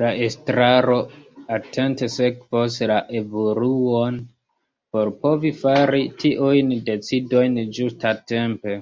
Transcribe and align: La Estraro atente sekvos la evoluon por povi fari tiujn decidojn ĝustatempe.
La 0.00 0.08
Estraro 0.24 0.96
atente 1.56 2.08
sekvos 2.14 2.76
la 2.90 2.98
evoluon 3.20 4.18
por 4.96 5.12
povi 5.22 5.52
fari 5.62 6.02
tiujn 6.24 6.74
decidojn 6.90 7.58
ĝustatempe. 7.80 8.76